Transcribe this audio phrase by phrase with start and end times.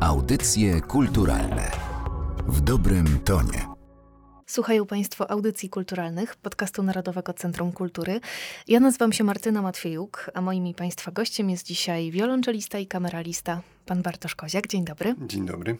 [0.00, 1.70] Audycje kulturalne
[2.46, 3.66] w dobrym tonie.
[4.46, 8.20] Słuchają Państwo audycji kulturalnych podcastu Narodowego Centrum Kultury.
[8.68, 13.60] Ja nazywam się Martyna Matwiejuk, a moim i Państwa gościem jest dzisiaj wiolonczelista i kameralista
[13.86, 14.66] pan Bartosz Koziak.
[14.66, 15.14] Dzień dobry.
[15.26, 15.76] Dzień dobry.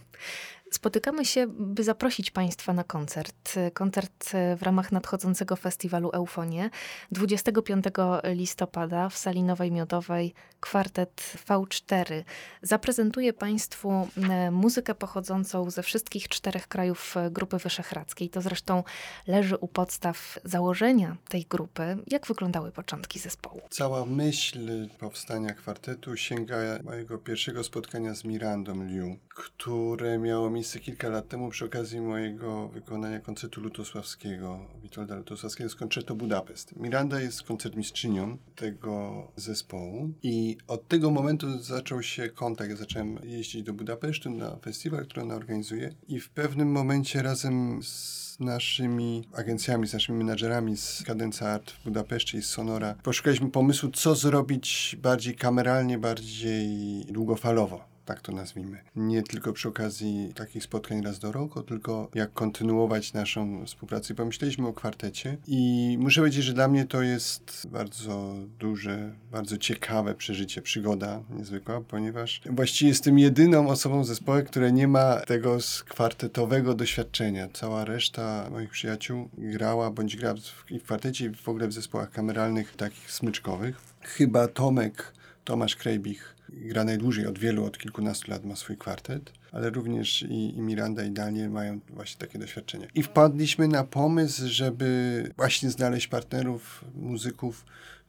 [0.71, 3.55] Spotykamy się, by zaprosić Państwa na koncert.
[3.75, 6.71] Koncert w ramach nadchodzącego festiwalu Eufonie
[7.13, 7.85] 25
[8.25, 12.23] listopada w sali Nowej Miodowej kwartet V4
[12.63, 18.31] zaprezentuje Państwu e, muzykę pochodzącą ze wszystkich czterech krajów e, Grupy Wyszehradzkiej.
[18.31, 18.85] To zresztą
[19.27, 21.97] leży u podstaw założenia tej grupy.
[22.07, 23.61] Jak wyglądały początki zespołu?
[23.71, 31.09] Cała myśl powstania kwartetu sięga mojego pierwszego spotkania z Mirandą Liu, które miało miejsce kilka
[31.09, 36.77] lat temu przy okazji mojego wykonania koncertu lutosławskiego, Witolda Lutosławskiego z koncertu Budapest.
[36.77, 42.71] Miranda jest koncertmistrzynią tego zespołu i od tego momentu zaczął się kontakt.
[42.71, 47.83] Ja zacząłem jeździć do Budapesztu na festiwal, który ona organizuje i w pewnym momencie razem
[47.83, 53.51] z naszymi agencjami, z naszymi menadżerami z Cadenza Art w Budapeszcie i z Sonora poszukaliśmy
[53.51, 58.79] pomysłu, co zrobić bardziej kameralnie, bardziej długofalowo tak to nazwijmy.
[58.97, 64.15] Nie tylko przy okazji takich spotkań raz do roku, tylko jak kontynuować naszą współpracę.
[64.15, 70.15] Pomyśleliśmy o kwartecie i muszę powiedzieć, że dla mnie to jest bardzo duże, bardzo ciekawe
[70.15, 76.75] przeżycie, przygoda niezwykła, ponieważ właściwie jestem jedyną osobą w zespole, która nie ma tego kwartetowego
[76.75, 77.49] doświadczenia.
[77.53, 82.77] Cała reszta moich przyjaciół grała bądź gra w kwartecie i w ogóle w zespołach kameralnych
[82.77, 83.81] takich smyczkowych.
[84.01, 85.13] Chyba Tomek
[85.45, 90.57] Tomasz Krejbich gra najdłużej od wielu, od kilkunastu lat ma swój kwartet, ale również i,
[90.57, 92.89] i Miranda i Daniel mają właśnie takie doświadczenie.
[92.95, 97.65] I wpadliśmy na pomysł, żeby właśnie znaleźć partnerów, muzyków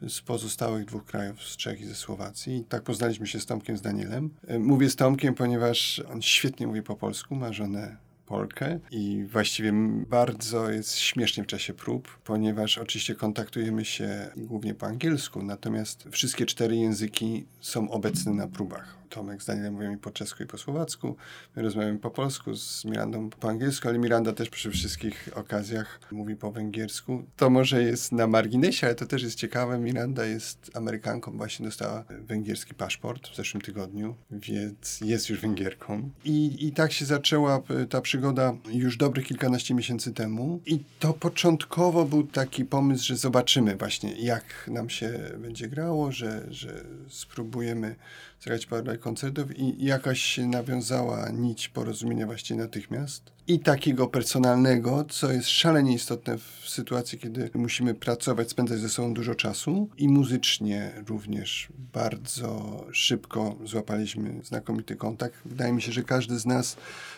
[0.08, 2.58] z pozostałych dwóch krajów, z Czech i ze Słowacji.
[2.58, 4.30] I tak poznaliśmy się z Tomkiem, z Danielem.
[4.48, 7.98] E, mówię z Tomkiem, ponieważ on świetnie mówi po polsku, ma żonę
[8.32, 9.74] Polkę i właściwie
[10.10, 16.45] bardzo jest śmiesznie w czasie prób, ponieważ oczywiście kontaktujemy się głównie po angielsku, natomiast wszystkie
[16.45, 19.01] cztery języki są obecne na próbach.
[19.11, 21.16] Tomek z Danielem mówią mi po czesku i po słowacku.
[21.55, 26.36] My rozmawiamy po polsku, z Mirandą po angielsku, ale Miranda też przy wszystkich okazjach mówi
[26.36, 27.23] po węgiersku.
[27.38, 29.80] To może jest na marginesie, ale to też jest ciekawe.
[29.80, 36.10] Miranda jest Amerykanką, właśnie dostała węgierski paszport w zeszłym tygodniu, więc jest już Węgierką.
[36.26, 40.60] I, i tak się zaczęła e, ta przygoda już dobrych kilkanaście miesięcy temu.
[40.66, 46.45] I to początkowo był taki pomysł, że zobaczymy właśnie, jak nam się będzie grało, że,
[46.49, 47.95] że spróbujemy
[48.42, 53.32] zagrać parę koncertów i jakaś się nawiązała nić porozumienia właściwie natychmiast.
[53.48, 59.14] I takiego personalnego, co jest szalenie istotne w sytuacji, kiedy musimy pracować, spędzać ze sobą
[59.14, 59.90] dużo czasu.
[59.98, 65.36] I muzycznie również bardzo szybko złapaliśmy znakomity kontakt.
[65.46, 66.78] Wydaje mi się, że każdy z nas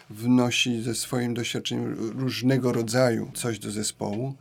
[0.10, 4.34] wnosi ze swoim doświadczeniem różnego rodzaju coś do zespołu.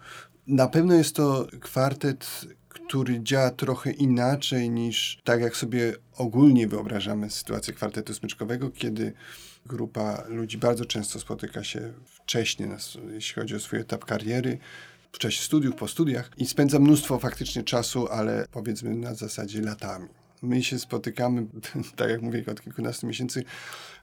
[0.46, 7.30] Na pewno jest to kwartet, który działa trochę inaczej niż tak, jak sobie ogólnie wyobrażamy
[7.30, 9.12] sytuację kwartetu smyczkowego, kiedy
[9.66, 12.68] grupa ludzi bardzo często spotyka się wcześniej,
[13.12, 14.58] jeśli chodzi o swój etap kariery,
[15.12, 20.08] w czasie studiów, po studiach i spędza mnóstwo faktycznie czasu, ale powiedzmy na zasadzie latami.
[20.42, 21.46] My się spotykamy,
[21.96, 23.44] tak jak mówię, od kilkunastu miesięcy,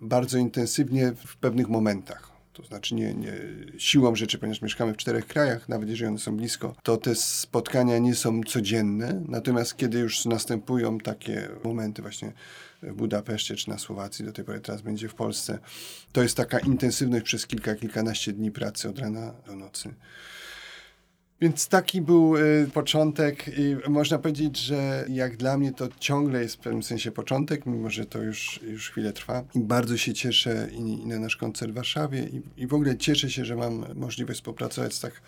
[0.01, 3.34] bardzo intensywnie w pewnych momentach to znaczy nie, nie
[3.78, 7.98] siłą rzeczy, ponieważ mieszkamy w czterech krajach, nawet jeżeli one są blisko, to te spotkania
[7.98, 9.22] nie są codzienne.
[9.28, 12.34] Natomiast kiedy już następują takie momenty właśnie
[12.84, 15.60] w Budapeszcie czy na Słowacji, do tej pory teraz będzie w Polsce,
[16.12, 19.94] to jest taka intensywność przez kilka, kilkanaście dni pracy od rana do nocy.
[21.42, 26.56] Więc taki był y, początek i można powiedzieć, że jak dla mnie to ciągle jest
[26.56, 29.44] w pewnym sensie początek, mimo że to już, już chwilę trwa.
[29.56, 32.98] I bardzo się cieszę i, i na nasz koncert w Warszawie i, i w ogóle
[32.98, 35.22] cieszę się, że mam możliwość współpracować z tak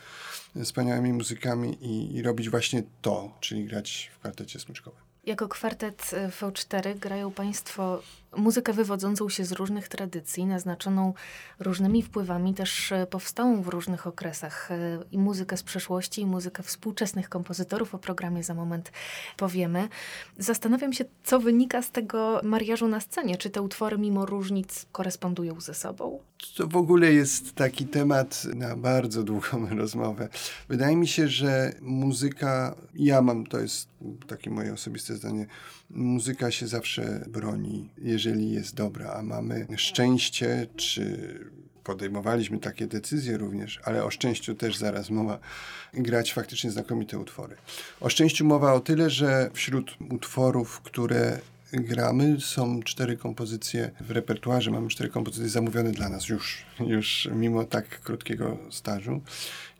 [0.64, 5.02] wspaniałymi muzykami i, i robić właśnie to, czyli grać w kwartecie smyczkowym.
[5.26, 8.02] Jako kwartet y, V4 grają Państwo
[8.38, 11.14] muzykę wywodzącą się z różnych tradycji, naznaczoną
[11.59, 14.72] różnymi wpływami, też y, powstałą w różnych okresach.
[14.72, 17.96] Y, I muzykę z przeszłości, i muzykę współczesnych kompozytorów.
[17.96, 18.91] O programie za moment
[19.38, 19.90] powiemy.
[20.38, 23.38] Zastanawiam się, co wynika z tego mariażu na scenie.
[23.38, 26.20] Czy te utwory mimo różnic korespondują ze sobą?
[26.56, 30.29] To w ogóle jest taki temat na bardzo długą rozmowę.
[30.70, 33.88] Wydaje mi się, że muzyka, ja mam, to jest
[34.28, 35.46] takie moje osobiste zdanie,
[35.90, 41.40] muzyka się zawsze broni, jeżeli jest dobra, a mamy szczęście, czy
[41.84, 45.40] podejmowaliśmy takie decyzje również, ale o szczęściu też zaraz mowa,
[45.94, 47.56] grać faktycznie znakomite utwory.
[48.00, 51.40] O szczęściu mowa o tyle, że wśród utworów, które
[51.73, 52.38] gramy.
[52.40, 58.02] Są cztery kompozycje w repertuarze, mamy cztery kompozycje zamówione dla nas już, już mimo tak
[58.02, 59.22] krótkiego stażu.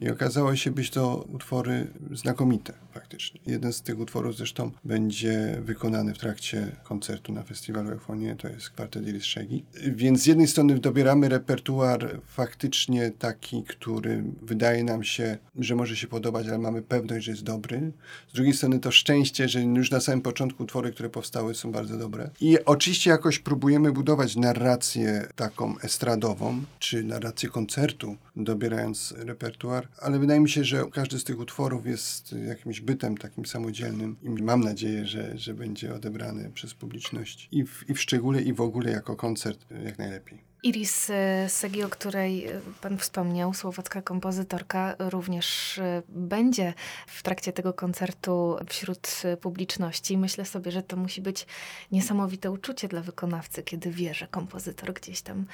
[0.02, 3.42] I okazało się być to utwory znakomite faktycznie.
[3.46, 8.70] Jeden z tych utworów zresztą będzie wykonany w trakcie koncertu na festiwalu Eufonie, to jest
[8.70, 9.66] kwartet Iris Szegi.
[9.88, 16.08] Więc z jednej strony dobieramy repertuar faktycznie taki, który wydaje nam się, że może się
[16.08, 17.92] podobać, ale mamy pewność, że jest dobry.
[18.30, 21.81] Z drugiej strony to szczęście, że już na samym początku utwory, które powstały są bardzo
[21.90, 22.30] dobre.
[22.42, 30.40] I oczywiście jakoś próbujemy budować narrację taką estradową, czy narrację koncertu, dobierając repertuar, ale wydaje
[30.40, 35.06] mi się, że każdy z tych utworów jest jakimś bytem takim samodzielnym i mam nadzieję,
[35.06, 39.16] że, że będzie odebrany przez publiczność i w, i w szczególe i w ogóle jako
[39.16, 40.51] koncert jak najlepiej.
[40.64, 46.74] Iris e, Segi, o której e, Pan wspomniał, słowacka kompozytorka, również e, będzie
[47.08, 50.18] w trakcie tego koncertu wśród publiczności.
[50.18, 51.48] Myślę sobie, że to musi być
[51.92, 55.46] niesamowite uczucie dla wykonawcy, kiedy wie, że kompozytor gdzieś tam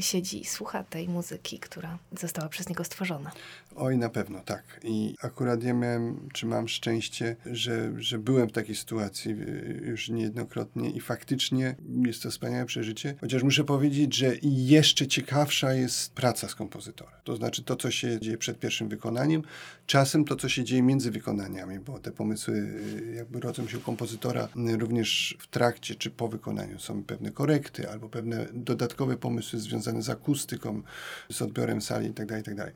[0.00, 3.32] siedzi i słucha tej muzyki, która została przez niego stworzona.
[3.76, 4.80] Oj, na pewno, tak.
[4.84, 9.36] I akurat ja miałem, czy mam szczęście, że, że byłem w takiej sytuacji
[9.82, 11.74] już niejednokrotnie i faktycznie
[12.06, 13.14] jest to wspaniałe przeżycie.
[13.20, 17.14] Chociaż muszę powiedzieć, że jeszcze ciekawsza jest praca z kompozytorem.
[17.24, 19.42] To znaczy to, co się dzieje przed pierwszym wykonaniem,
[19.86, 23.80] czasem to, co się dzieje między wykonaniami, bo te pomysły y, jakby rodzą się u
[23.80, 26.78] kompozytora y, również w trakcie czy po wykonaniu.
[26.78, 30.82] Są pewne korekty albo pewne dodatkowe pomysły związane z akustyką,
[31.30, 32.26] z odbiorem sali itd.
[32.26, 32.64] Tak itd.
[32.64, 32.74] Tak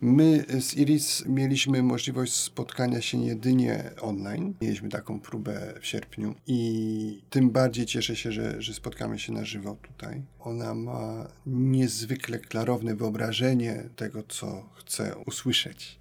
[0.00, 4.54] My z Iris mieliśmy możliwość spotkania się jedynie online.
[4.60, 9.44] Mieliśmy taką próbę w sierpniu i tym bardziej cieszę się, że, że spotkamy się na
[9.44, 10.22] żywo tutaj.
[10.40, 10.95] Ona ma
[11.46, 15.98] niezwykle klarowne wyobrażenie tego, co chce usłyszeć.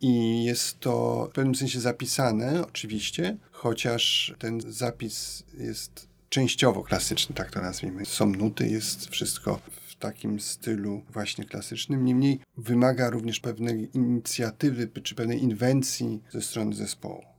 [0.00, 7.50] I jest to w pewnym sensie zapisane, oczywiście, chociaż ten zapis jest częściowo klasyczny, tak
[7.50, 8.06] to nazwijmy.
[8.06, 12.04] Są nuty, jest wszystko w takim stylu właśnie klasycznym.
[12.04, 17.29] Niemniej wymaga również pewnej inicjatywy czy pewnej inwencji ze strony zespołu.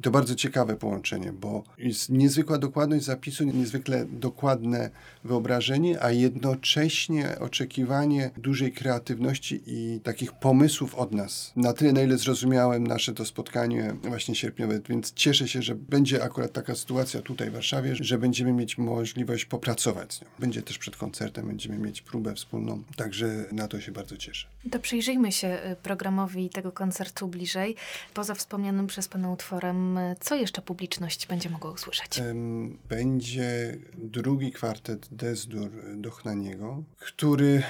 [0.00, 4.90] I to bardzo ciekawe połączenie, bo jest niezwykła dokładność zapisu, niezwykle dokładne
[5.24, 11.52] wyobrażenie, a jednocześnie oczekiwanie dużej kreatywności i takich pomysłów od nas.
[11.56, 16.22] Na tyle, na ile zrozumiałem nasze to spotkanie właśnie sierpniowe, więc cieszę się, że będzie
[16.24, 20.28] akurat taka sytuacja tutaj w Warszawie, że będziemy mieć możliwość popracować z nią.
[20.38, 24.46] Będzie też przed koncertem, będziemy mieć próbę wspólną, także na to się bardzo cieszę.
[24.70, 27.76] To przyjrzyjmy się y, programowi tego koncertu bliżej.
[28.14, 29.69] Poza wspomnianym przez Pana utworem
[30.20, 32.22] co jeszcze publiczność będzie mogła usłyszeć?
[32.88, 37.62] Będzie drugi kwartet Desdur Dochnaniego, który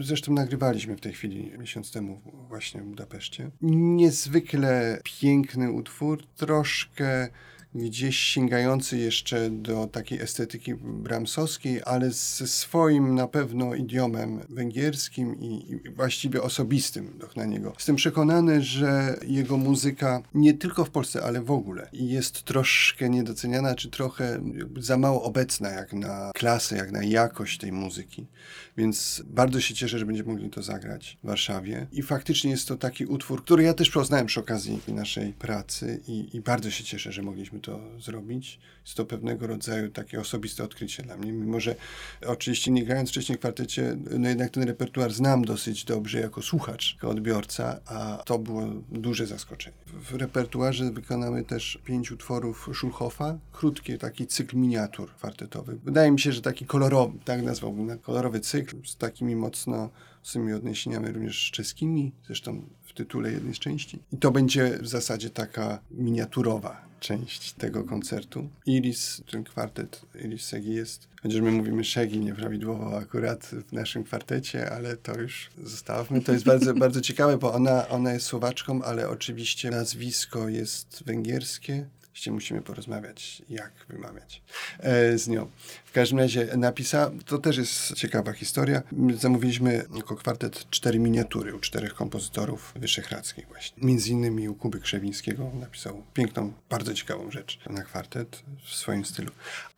[0.00, 3.50] zresztą nagrywaliśmy w tej chwili miesiąc temu właśnie w Budapeszcie.
[3.62, 7.28] Niezwykle piękny utwór, troszkę
[7.74, 15.72] gdzieś sięgający jeszcze do takiej estetyki bramsowskiej, ale ze swoim na pewno idiomem węgierskim i,
[15.72, 17.72] i właściwie osobistym na niego.
[17.74, 23.74] Jestem przekonany, że jego muzyka nie tylko w Polsce, ale w ogóle jest troszkę niedoceniana,
[23.74, 24.40] czy trochę
[24.78, 28.26] za mało obecna jak na klasę, jak na jakość tej muzyki.
[28.76, 31.86] Więc bardzo się cieszę, że będziemy mogli to zagrać w Warszawie.
[31.92, 36.36] I faktycznie jest to taki utwór, który ja też poznałem przy okazji naszej pracy i,
[36.36, 38.60] i bardzo się cieszę, że mogliśmy to zrobić.
[38.84, 41.74] Jest to pewnego rodzaju takie osobiste odkrycie dla mnie, mimo że
[42.26, 46.94] oczywiście nie grając wcześniej w kwartecie, no jednak ten repertuar znam dosyć dobrze jako słuchacz,
[46.94, 49.76] jako odbiorca, a to było duże zaskoczenie.
[49.86, 55.78] W repertuarze wykonamy też pięć utworów Schulhofa, krótki taki cykl miniatur kwartetowy.
[55.84, 59.90] Wydaje mi się, że taki kolorowy, tak nazwałbym, kolorowy cykl z takimi mocno
[60.22, 63.98] z tymi odniesieniami również czeskimi, zresztą w tytule jednej z części.
[64.12, 68.48] I to będzie w zasadzie taka miniaturowa część tego koncertu.
[68.66, 74.70] Iris, ten kwartet Iris Segi jest, chociaż my mówimy Szegi nieprawidłowo akurat w naszym kwartecie,
[74.70, 76.20] ale to już zostawmy.
[76.20, 81.86] To jest bardzo, bardzo ciekawe, bo ona, ona jest Słowaczką, ale oczywiście nazwisko jest węgierskie
[82.18, 84.42] Oczywiście musimy porozmawiać, jak wymawiać
[84.78, 85.50] e, z nią.
[85.84, 88.82] W każdym razie napisa, to też jest ciekawa historia.
[88.92, 93.86] My zamówiliśmy jako kwartet cztery miniatury u czterech kompozytorów wyszehradzkich właśnie.
[93.86, 99.30] Między innymi u Kuby Krzewińskiego napisał piękną, bardzo ciekawą rzecz na kwartet w swoim stylu.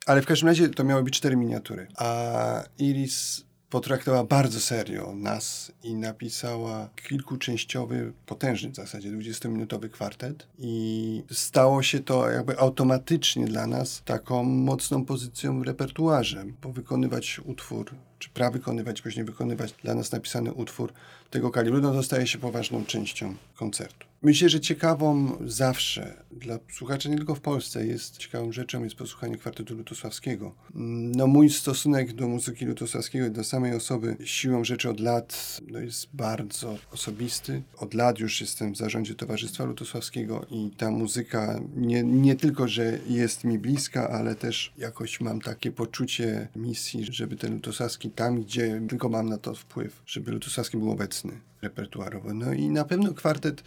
[0.05, 1.87] Ale w każdym razie to miały być cztery miniatury.
[1.95, 10.47] A Iris potraktowała bardzo serio nas i napisała kilkuczęściowy, potężny w zasadzie, 20-minutowy kwartet.
[10.59, 17.41] I stało się to jakby automatycznie dla nas taką mocną pozycją w repertuarze, bo wykonywać
[17.45, 20.93] utwór czy prawykonywać, później wykonywać dla nas napisany utwór
[21.29, 24.11] tego kalibru, no to staje się poważną częścią koncertu.
[24.23, 29.37] Myślę, że ciekawą zawsze dla słuchaczy nie tylko w Polsce jest ciekawą rzeczą jest posłuchanie
[29.37, 30.55] kwartetu lutosławskiego.
[31.15, 36.07] No mój stosunek do muzyki lutosławskiego do samej osoby siłą rzeczy od lat no, jest
[36.13, 37.61] bardzo osobisty.
[37.77, 42.99] Od lat już jestem w zarządzie Towarzystwa Lutosławskiego i ta muzyka nie, nie tylko, że
[43.09, 48.81] jest mi bliska, ale też jakoś mam takie poczucie misji, żeby ten lutosławski tam, gdzie
[48.89, 52.33] tylko mam na to wpływ, żeby lutosławski był obecny repertuarowo.
[52.33, 53.63] No i na pewno kwartet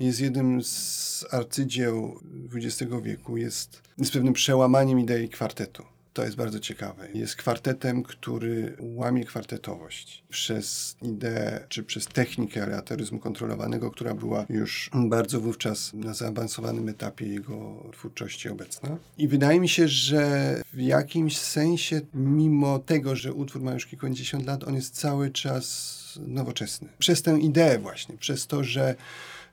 [0.00, 2.20] jest jednym z arcydzieł
[2.54, 5.95] XX wieku, jest, jest pewnym przełamaniem idei kwartetu.
[6.16, 7.08] To jest bardzo ciekawe.
[7.14, 14.90] Jest kwartetem, który łamie kwartetowość przez ideę, czy przez technikę aleatoryzmu kontrolowanego, która była już
[14.94, 18.96] bardzo wówczas na zaawansowanym etapie jego twórczości obecna.
[19.18, 24.46] I wydaje mi się, że w jakimś sensie, mimo tego, że utwór ma już kilkadziesiąt
[24.46, 26.88] lat, on jest cały czas nowoczesny.
[26.98, 28.94] Przez tę ideę właśnie, przez to, że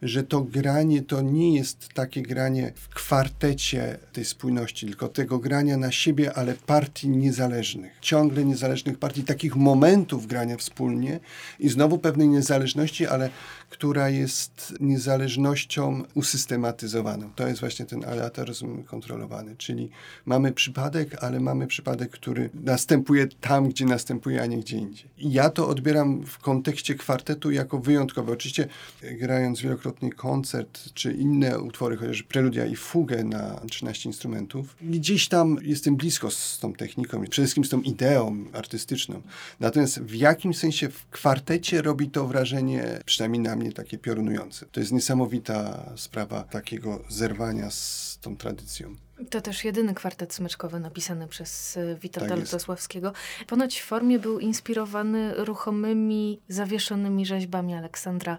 [0.02, 5.78] że to granie to nie jest takie granie w kwartecie tej spójności, tylko tego grania
[5.78, 7.92] na siebie, ale partii niezależnych.
[8.02, 11.20] Ciągle niezależnych partii, takich momentów grania wspólnie
[11.60, 13.30] i znowu pewnej niezależności, ale
[13.70, 17.30] która jest niezależnością usystematyzowaną.
[17.36, 19.90] To jest właśnie ten aleatoryzm kontrolowany, czyli
[20.26, 25.10] mamy przypadek, ale mamy przypadek, który następuje tam, gdzie następuje, a nie gdzie indziej.
[25.18, 28.34] Ja to odbieram w kontekście kwartetu jako wyjątkowe.
[28.34, 28.68] Oczywiście
[29.02, 35.58] grając wielokrotnie koncert, czy inne utwory, chociaż preludia i fugę na 13 instrumentów, gdzieś tam
[35.62, 39.22] jestem blisko z tą techniką, przede wszystkim z tą ideą artystyczną.
[39.60, 44.66] Natomiast w jakimś sensie w kwartecie robi to wrażenie, przynajmniej na mnie, mnie takie piorunujące.
[44.72, 48.96] To jest niesamowita sprawa takiego zerwania z tą tradycją.
[49.30, 53.14] To też jedyny kwartet smyczkowy napisany przez y, Witolda tak Lutosławskiego.
[53.48, 58.38] Ponoć w formie był inspirowany ruchomymi, zawieszonymi rzeźbami Aleksandra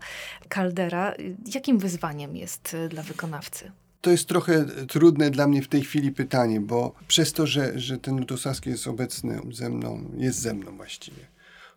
[0.49, 1.15] Kaldera.
[1.55, 3.73] Jakim wyzwaniem jest y, dla wykonawcy?
[4.01, 7.99] To jest trochę trudne dla mnie w tej chwili pytanie, bo przez to, że, że
[7.99, 11.34] ten Lutosławski jest obecny ze mną, jest ze mną właściwie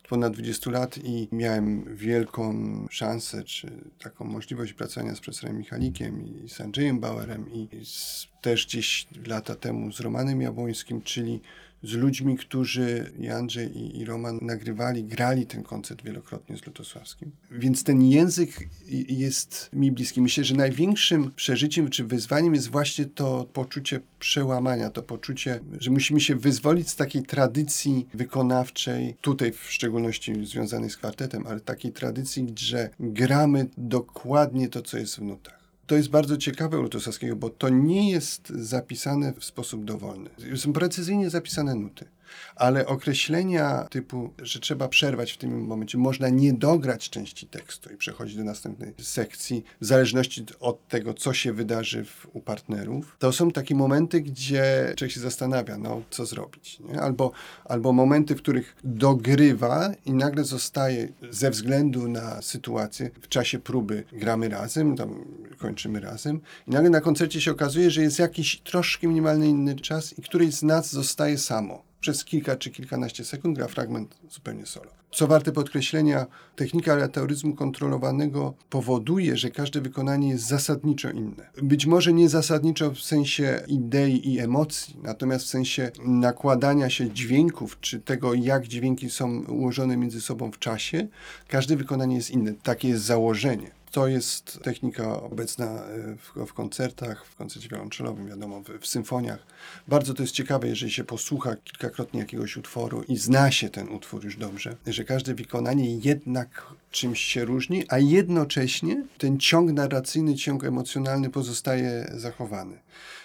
[0.10, 2.54] ponad 20 lat i miałem wielką
[2.90, 8.66] szansę, czy taką możliwość pracowania z profesorem Michalikiem i z Andrzejem Bauerem i z, też
[8.66, 11.42] gdzieś lata temu z Romanem Jabłońskim, czyli
[11.84, 17.32] z ludźmi, którzy i Andrzej i, i Roman nagrywali, grali ten koncert wielokrotnie z Lutosławskim.
[17.52, 18.70] Więc ten język
[19.10, 20.22] jest mi bliski.
[20.22, 26.20] Myślę, że największym przeżyciem czy wyzwaniem jest właśnie to poczucie przełamania, to poczucie, że musimy
[26.20, 32.54] się wyzwolić z takiej tradycji wykonawczej, tutaj w szczególności związanej z kwartetem, ale takiej tradycji,
[32.56, 35.57] że gramy dokładnie to, co jest w nutach.
[35.88, 36.90] To jest bardzo ciekawe u
[37.36, 40.30] bo to nie jest zapisane w sposób dowolny.
[40.56, 42.06] Są precyzyjnie zapisane nuty
[42.56, 47.98] ale określenia typu, że trzeba przerwać w tym momencie, można nie dograć części tekstu i
[47.98, 53.32] przechodzić do następnej sekcji, w zależności od tego, co się wydarzy w, u partnerów, to
[53.32, 56.80] są takie momenty, gdzie człowiek się zastanawia, no, co zrobić.
[56.80, 57.02] Nie?
[57.02, 57.32] Albo,
[57.66, 64.04] albo momenty, w których dogrywa i nagle zostaje ze względu na sytuację, w czasie próby
[64.12, 65.26] gramy razem, tam
[65.58, 70.20] kończymy razem i nagle na koncercie się okazuje, że jest jakiś troszkę minimalny inny czas
[70.20, 74.92] i któryś z nas zostaje samo przez kilka czy kilkanaście sekund gra fragment zupełnie solo.
[75.12, 81.50] Co warte podkreślenia, technika aleatoryzmu kontrolowanego powoduje, że każde wykonanie jest zasadniczo inne.
[81.62, 87.80] Być może nie zasadniczo w sensie idei i emocji, natomiast w sensie nakładania się dźwięków,
[87.80, 91.08] czy tego, jak dźwięki są ułożone między sobą w czasie,
[91.48, 92.54] każde wykonanie jest inne.
[92.54, 93.77] Takie jest założenie.
[93.92, 99.40] To jest technika obecna e, w, w koncertach, w koncercie wiolonczelowym, wiadomo, w, w, symfoniach.
[99.88, 104.26] Bardzo to jest ciekawe, jeżeli się posłucha kilkakrotnie jakiegoś utworu i zna się ten utwór
[104.26, 110.64] już dobrze, że każde wykonanie jednak czymś się różni, a jednocześnie ten ciąg narracyjny, ciąg
[110.64, 112.80] emocjonalny pozostaje zachowany.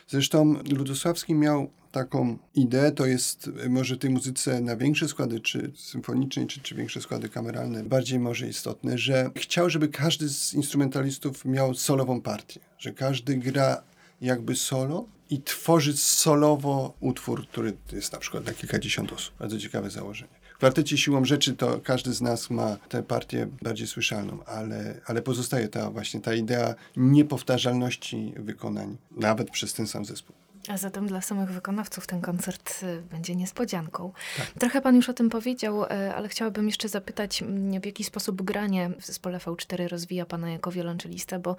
[0.09, 6.47] Zresztą Ludosławski miał taką ideę, to jest może tej muzyce na większe składy, czy symfonicznej,
[6.47, 11.75] czy, czy większe składy kameralne, bardziej może istotne, że chciał, żeby każdy z instrumentalistów miał
[11.75, 13.83] solową partię, że każdy gra
[14.21, 19.35] jakby solo i tworzy solowo utwór, który jest na przykład na kilkadziesiąt osób.
[19.39, 20.43] Bardzo ciekawe założenie.
[20.55, 25.23] W kwartecie siłą rzeczy to każdy z nas ma tę partię bardziej słyszalną, ale, ale
[25.23, 30.37] pozostaje ta właśnie ta idea niepowtarzalności wykonań, nawet przez ten sam zespół.
[30.69, 34.13] A zatem dla samych wykonawców ten koncert y, będzie niespodzianką.
[34.37, 34.47] Tak.
[34.59, 38.43] Trochę pan już o tym powiedział, y, ale chciałabym jeszcze zapytać, mm, w jaki sposób
[38.43, 41.57] granie w zespole V4 rozwija pana jako wiolonczelista, bo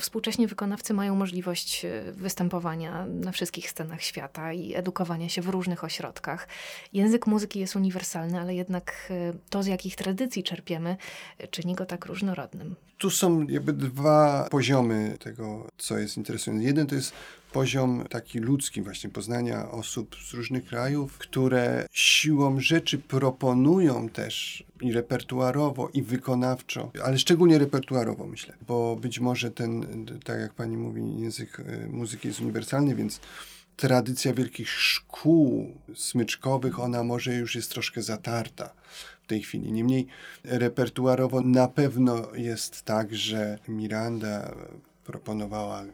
[0.00, 5.84] współcześnie wykonawcy mają możliwość y, występowania na wszystkich scenach świata i edukowania się w różnych
[5.84, 6.48] ośrodkach.
[6.92, 9.12] Język muzyki jest uniwersalny, ale jednak
[9.50, 10.96] to, z jakich tradycji czerpiemy,
[11.50, 12.76] czyni go tak różnorodnym.
[12.98, 16.64] Tu są jakby dwa poziomy tego, co jest interesujące.
[16.64, 17.12] Jeden to jest
[17.56, 24.92] poziom taki ludzki, właśnie poznania osób z różnych krajów, które siłą rzeczy proponują też i
[24.92, 31.20] repertuarowo, i wykonawczo, ale szczególnie repertuarowo myślę, bo być może ten, tak jak pani mówi,
[31.20, 33.20] język e, muzyki jest uniwersalny, więc
[33.76, 38.72] tradycja wielkich szkół smyczkowych, ona może już jest troszkę zatarta
[39.22, 39.72] w tej chwili.
[39.72, 40.06] Niemniej
[40.44, 44.54] repertuarowo na pewno jest tak, że Miranda
[45.04, 45.84] proponowała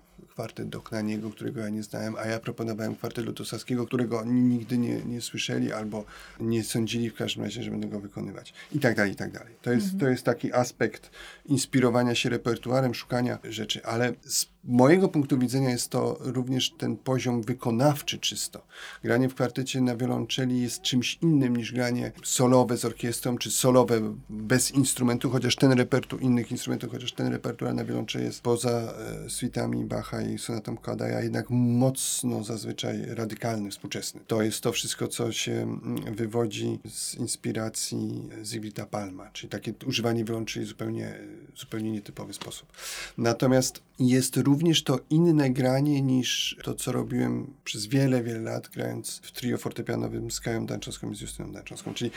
[0.42, 5.04] kwartet Doknaniego, którego ja nie znałem, a ja proponowałem kwartet Lutosowskiego, którego oni nigdy nie,
[5.04, 6.04] nie słyszeli albo
[6.40, 8.54] nie sądzili w każdym razie, że będę go wykonywać.
[8.72, 9.54] I tak dalej, i tak dalej.
[9.62, 10.00] To jest, mhm.
[10.00, 11.10] to jest taki aspekt
[11.46, 17.42] inspirowania się repertuarem, szukania rzeczy, ale z mojego punktu widzenia jest to również ten poziom
[17.42, 18.66] wykonawczy czysto.
[19.02, 24.14] Granie w kwartecie na wiolonczeli jest czymś innym niż granie solowe z orkiestrą, czy solowe
[24.30, 29.30] bez instrumentu, chociaż ten repertuar, innych instrumentów, chociaż ten repertuar na wiolonczeli jest poza e,
[29.30, 34.20] suitami Bacha i sonatą Kadaja jednak mocno zazwyczaj radykalny, współczesny.
[34.26, 40.24] To jest to wszystko, co się mm, wywodzi z inspiracji Zygfrida Palma, czyli takie używanie
[40.24, 41.18] wiolonczeli zupełnie,
[41.56, 42.72] zupełnie nietypowy sposób.
[43.18, 49.18] Natomiast jest również to inne granie niż to, co robiłem przez wiele, wiele lat, grając
[49.22, 51.94] w trio fortepianowym z Kają Danczowską i z Justyną Danczowską.
[51.94, 52.10] Czyli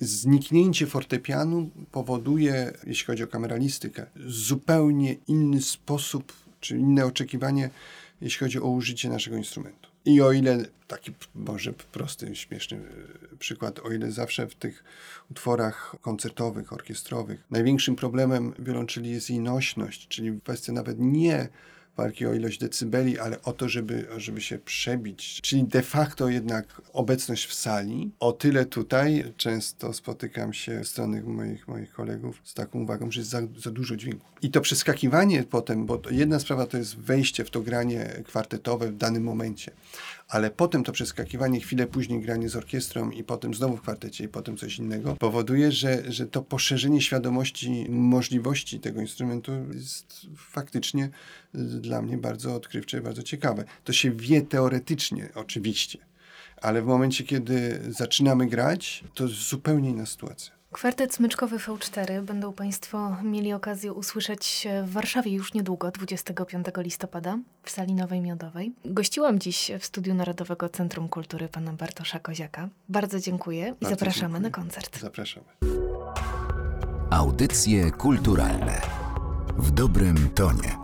[0.00, 7.70] zniknięcie fortepianu powoduje, jeśli chodzi o kameralistykę, zupełnie inny sposób, czy inne oczekiwanie,
[8.20, 9.90] jeśli chodzi o użycie naszego instrumentu.
[10.04, 12.76] I o ile, taki może prosty, śmieszny
[13.32, 14.84] e, przykład, o ile zawsze w tych
[15.30, 21.48] utworach koncertowych, orkiestrowych największym problemem wiolonczeli jest jej nośność, czyli kwestia nawet nie
[21.96, 25.40] walki o ilość decybeli, ale o to, żeby, żeby się przebić.
[25.42, 28.10] Czyli de facto jednak obecność w sali.
[28.20, 33.20] O tyle tutaj często spotykam się ze strony moich, moich kolegów z taką uwagą, że
[33.20, 34.26] jest za, za dużo dźwięku.
[34.42, 38.96] I to przeskakiwanie potem, bo jedna sprawa to jest wejście w to granie kwartetowe w
[38.96, 39.72] danym momencie,
[40.32, 44.28] ale potem to przeskakiwanie, chwilę później granie z orkiestrą i potem znowu w kwartecie i
[44.28, 51.10] potem coś innego, powoduje, że, że to poszerzenie świadomości możliwości tego instrumentu jest faktycznie
[51.54, 53.64] dla mnie bardzo odkrywcze i bardzo ciekawe.
[53.84, 55.98] To się wie teoretycznie oczywiście,
[56.56, 60.61] ale w momencie, kiedy zaczynamy grać, to zupełnie inna sytuacja.
[60.72, 67.70] Kwartet smyczkowy V4 będą Państwo mieli okazję usłyszeć w Warszawie już niedługo, 25 listopada, w
[67.70, 68.72] sali Nowej Miodowej.
[68.84, 72.68] Gościłam dziś w Studiu Narodowego Centrum Kultury pana Bartosza Koziaka.
[72.88, 74.40] Bardzo dziękuję i zapraszamy dziękuję.
[74.40, 75.00] na koncert.
[75.00, 75.46] Zapraszamy.
[77.10, 78.80] Audycje kulturalne
[79.58, 80.81] w dobrym tonie.